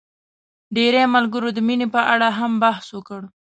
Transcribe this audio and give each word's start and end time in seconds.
ډېری 0.75 1.03
ملګرو 1.15 1.49
د 1.53 1.59
مينې 1.67 1.87
په 1.95 2.01
اړه 2.13 2.27
هم 2.39 2.51
بحث 2.63 2.85
وکړ. 2.93 3.21